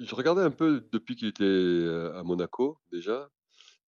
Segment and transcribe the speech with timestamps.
[0.00, 3.28] Je regardais un peu depuis qu'il était, à Monaco déjà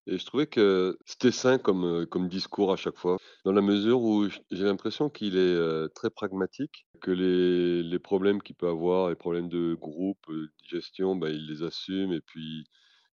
[0.07, 3.19] et je trouvais que c'était sain comme, comme discours à chaque fois.
[3.45, 8.57] Dans la mesure où j'ai l'impression qu'il est, très pragmatique, que les les problèmes qu'il
[8.57, 12.65] peut avoir, les problèmes de groupe, de gestion, bah, il les assume et puis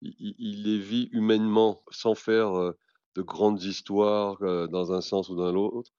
[0.02, 2.74] il il les vit humainement sans faire,
[3.16, 4.38] de grandes histoires,
[4.70, 5.92] dans un sens ou dans l'autre.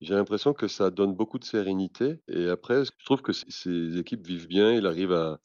[0.00, 4.26] J'ai l'impression que ça donne beaucoup de sérénité et après je trouve que ses équipes
[4.26, 4.72] vivent bien.
[4.72, 5.38] Il arrive à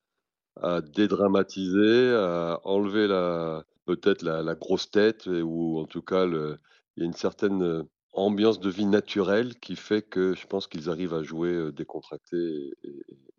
[0.62, 6.58] à dédramatiser, à enlever la peut-être la grosse tête ou en tout cas il
[6.98, 7.84] y a une certaine, heu,
[8.14, 12.72] ambiance de vie naturelle qui fait que je pense qu'ils arrivent à jouer, heu, décontractés
[12.84, 12.90] et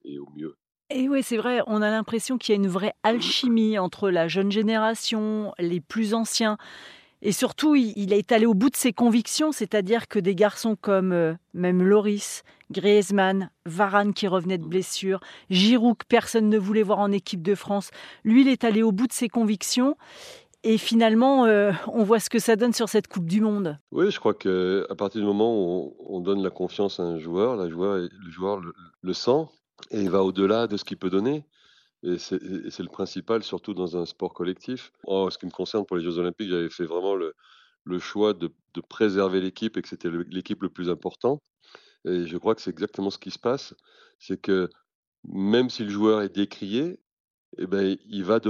[0.04, 0.56] et et au mieux.
[0.90, 4.28] Et ouais, c'est vrai, on a l'impression qu'il y a une vraie alchimie entre la
[4.28, 6.58] jeune génération, les plus anciens
[7.22, 11.12] et surtout il est allé au bout de ses convictions, c'est-à-dire que des garçons comme,
[11.12, 15.20] heu, même Lloris, Griezmann, Varane qui revenait de blessure,
[15.50, 17.90] Giroud que personne ne voulait voir en équipe de France.
[18.24, 19.96] Lui, il est allé au bout de ses convictions
[20.62, 23.78] et finalement, heu, on voit ce que ça donne sur cette coupe du monde.
[23.92, 27.18] Oui, je crois qu'à partir du moment où on on donne la confiance à un
[27.18, 28.72] joueur le joueur le
[29.02, 29.46] le sent
[29.90, 31.44] et il va au-delà de ce qu'il peut donner
[32.02, 34.92] et c'est le principal surtout dans un sport collectif.
[35.06, 38.50] En ce qui me concerne pour les jeux olympiques, j'avais fait vraiment le choix de
[38.88, 41.40] préserver l'équipe et que c'était l'équipe le plus important
[42.06, 43.74] et je crois que c'est exactement ce qui se passe.
[44.18, 44.70] C'est que
[45.24, 47.00] même si le joueur est décrié
[47.58, 48.40] et ben, il va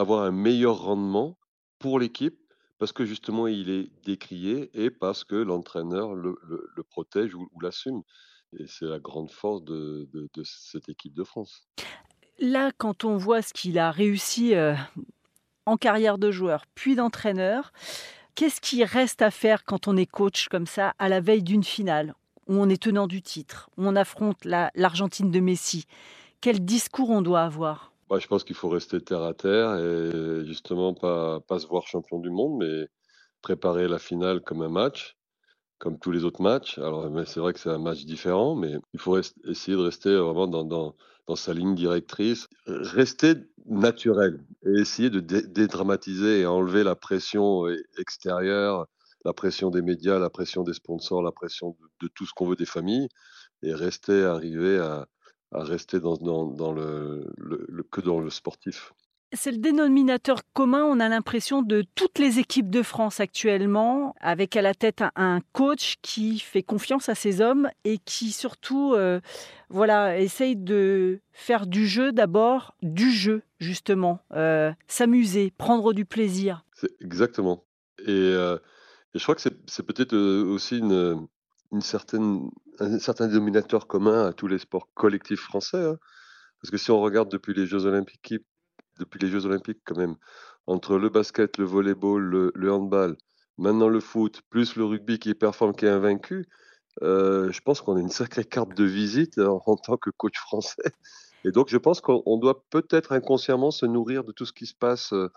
[0.00, 1.38] avoir un meilleur rendement
[1.78, 2.38] pour l'équipe
[2.78, 8.02] parce que justement il est décrié et parce que l'entraîneur le protège ou l'assume
[8.58, 10.08] et c'est la grande force de
[10.44, 11.66] cette équipe de France.
[12.38, 14.74] Là, quand on voit ce qu'il a réussi, heu,
[15.64, 17.72] en carrière de joueur, puis d'entraîneur,
[18.34, 21.64] qu'est-ce qui reste à faire quand on est coach comme ça, à la veille d'une
[21.64, 22.14] finale,
[22.46, 25.86] où on est tenant du titre, où on affronte la l'Argentine de Messi?
[26.42, 27.92] Quel discours on doit avoir?
[28.08, 31.86] Bah, je pense qu'il faut rester terre à terre et justement pas pas se voir
[31.86, 32.88] champion du monde, mais
[33.42, 35.16] préparer la finale comme un match,
[35.78, 36.78] comme tous les autres matchs.
[36.78, 40.14] Alors, c'est vrai que c'est un match différent, mais il faut ess essayer de rester
[40.16, 40.94] vraiment dans
[41.26, 43.34] dans sa ligne directrice, rester
[43.66, 48.86] naturel et essayer de dé dédramatiser et enlever la pression e extérieure,
[49.24, 52.56] la pression des médias, la pression des sponsors, la pression de tout ce qu'on veut
[52.56, 53.08] des familles
[53.62, 55.08] et rester arriver à
[55.52, 56.16] à rester dans
[56.72, 58.92] le que dans le sportif.
[59.36, 64.56] C'est le dénominateur commun, on a l'impression, de toutes les équipes de France actuellement, avec
[64.56, 69.20] à la tête un coach qui fait confiance à ses hommes et qui surtout, heu,
[69.68, 76.64] voilà, essaye de faire du jeu d'abord, du jeu justement, heu, s'amuser, prendre du plaisir.
[77.00, 77.64] Exactement
[78.06, 78.60] et heu
[79.14, 81.28] et je crois que c'est peut-être, aussi une
[81.80, 85.98] certaine un certain dénominateur commun à tous les sports collectifs français, hein.
[86.62, 88.34] Parce que si on regarde depuis les jeux olympiques
[88.98, 90.16] depuis les jeux olympiques quand même,
[90.66, 93.16] entre le basket, le volley-ball, le le handball,
[93.58, 96.46] maintenant le foot, plus le rugby qui performe, qui est invaincu,
[97.02, 100.38] heu, je pense qu'on a une sacrée carte de visite en en tant que coach
[100.38, 100.82] français
[101.44, 104.66] et donc je pense qu'on on doit peut-être inconsciemment se nourrir de tout ce qui
[104.66, 105.30] se passe, heu,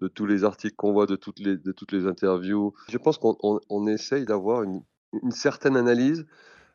[0.00, 2.74] de tous les articles qu'on voit, de toutes les interviews.
[2.88, 4.82] Je pense qu'on on on essaye d'avoir une
[5.30, 6.26] certaine analyse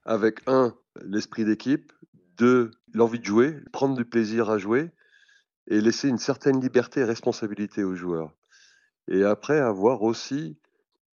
[0.05, 1.93] avec un l'esprit d'équipe,
[2.37, 4.91] 2 l'envie de jouer, prendre du plaisir à jouer
[5.67, 8.33] et laisser une certaine liberté et responsabilité aux joueurs.
[9.09, 10.57] Et après avoir aussi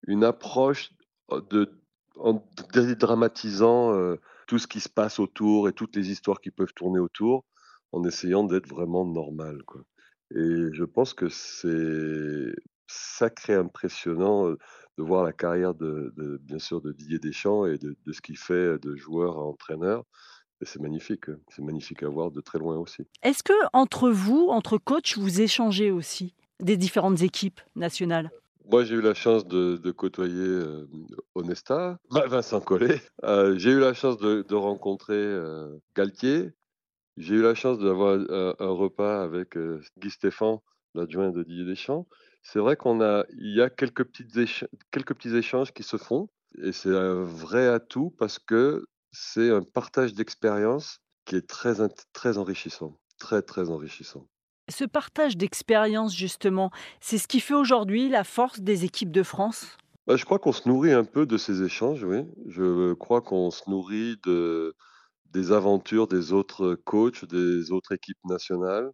[0.07, 0.93] une approche,
[1.33, 1.73] heu, de
[2.17, 2.45] en
[2.75, 7.01] dédramatisant, heu, tout ce qui se passe autour et toutes les histoires qui peuvent tourner
[7.01, 7.45] autour,
[7.93, 9.83] en essayant d'être vraiment normal, quoi.
[10.35, 12.55] Et je pense que c'est
[12.89, 14.59] sacré impressionnant, heu,
[14.99, 16.13] de voir la carrière de
[16.43, 20.05] bien sûr de Didier Deschamps et de ce qu'il fait de joueur à entraîneur
[20.65, 21.39] et c'est magnifique, hein.
[21.51, 23.05] C'est magnifique à voir de très loin aussi.
[23.23, 28.33] Est-ce qu'entre vous, entre coachs, vous échangez aussi des différentes équipes nationales?
[28.67, 33.71] Moi, j'ai eu la chance de de côtoyer, hem, Onesta, Vin Vincent Collet, heu, j'ai
[33.73, 36.53] eu la chance de de rencontrer, heu, Galtier.
[37.19, 39.59] J'ai eu la chance d'avoir un un repas avec,
[39.99, 40.63] Guy Stéphens,
[40.95, 42.09] l'adjoint de Didier Deschamps.
[42.43, 44.35] C'est vrai qu'on a il y a quelques petites
[44.93, 46.29] quelques petits échanges qui se font
[46.63, 48.85] et c'est un vrai atout parce que
[49.15, 51.77] c'est un partage d'expérience qui est très
[52.13, 54.27] très enrichissant, très, très enrichissant.
[54.69, 56.71] Ce partage d'expérience justement,
[57.01, 59.77] c'est ce qui fait aujourd'hui la force des équipes de France?
[60.07, 62.25] Bah, je crois qu'on se nourrit un peu de ces échanges, oui.
[62.47, 64.75] Je crois qu'on se nourrit de
[65.31, 68.91] des aventures des autres coachs, des autres équipes nationales.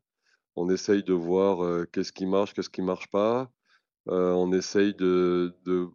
[0.57, 3.51] On essaye de voir, qu'est-ce qui marche, qu'est-ce qui marche pas.
[4.07, 5.89] On essaye de de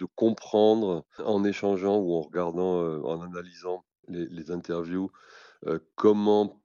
[0.00, 5.10] de comprendre en échangeant ou en regardant, en analysant les interviews,
[5.94, 6.62] comment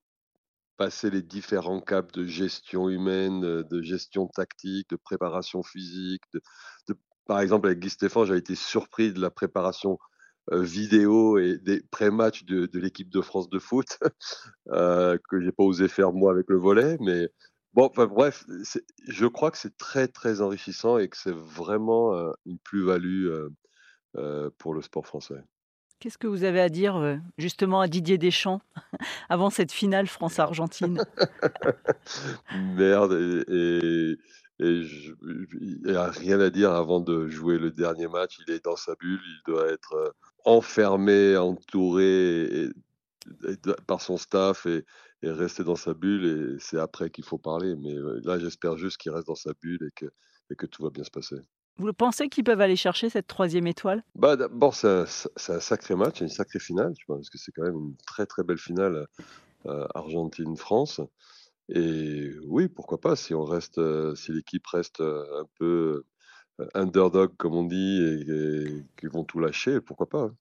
[0.78, 6.42] passer les différents caps de gestion humaine, de gestion tactique, de préparation physique, de
[7.28, 10.00] par exemple, avec Guy Stéphens, j'avais été surpris de la préparation,
[10.52, 14.00] vidéo et des pré-matchs de l'équipe de France de foot,
[14.72, 17.30] heu, que j'ai pas osé faire moi avec le volley, mais
[17.74, 18.46] bon, enfin bref,
[19.08, 23.52] je crois que c'est très, très enrichissant et que c'est vraiment, heu, une plus-value, heu
[24.18, 25.44] heu, pour le sport français.
[26.00, 28.62] Qu'est-ce que vous avez à dire, justement à Didier Deschamps,
[29.30, 31.04] avant cette finale France-Argentine?
[32.78, 34.18] Merde et et
[34.62, 35.14] et je
[35.62, 38.40] il y a rien à dire avant de jouer le dernier match.
[38.48, 40.14] Il est dans sa bulle, il doit être,
[40.46, 42.70] enfermé, entouré et
[43.88, 44.86] par son staff et
[45.24, 48.98] et rester dans sa bulle et c'est après qu'il faut parler, mais là, j'espère juste
[48.98, 50.06] qu'il reste dans sa bulle et que
[50.52, 51.38] et que tout va bien se passer.
[51.78, 54.04] Vous pensez qu'ils peuvent aller chercher cette 3e étoile?
[54.16, 56.94] Bah, d'abord, c'est un sacré match, une sacrée finale?
[57.08, 59.06] Parce que c'est quand même une très, très belle finale,
[59.96, 61.02] Argentine-France
[61.70, 63.16] et oui, pourquoi pas?
[63.16, 63.82] Si on reste,
[64.16, 66.04] si l'équipe reste, un peu,
[66.76, 70.38] underdog comme on dit et et qu'ils vont tout lâcher, pourquoi pas, hein?